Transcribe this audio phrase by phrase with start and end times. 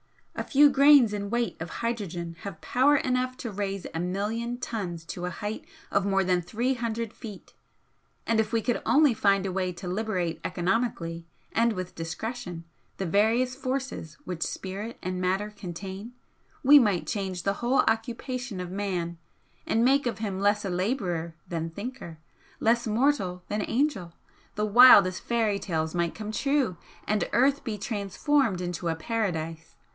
[0.35, 5.05] A few grains in weight of hydrogen have power enough to raise a million tons
[5.05, 7.53] to a height of more than three hundred feet,
[8.25, 12.63] and if we could only find a way to liberate economically and with discretion
[12.97, 16.13] the various forces which Spirit and Matter contain,
[16.63, 19.19] we might change the whole occupation of man
[19.67, 22.17] and make of him less a labourer than thinker,
[22.59, 24.13] less mortal than angel!
[24.55, 26.77] The wildest fairy tales might come true,
[27.07, 29.75] and earth be transformed into a paradise!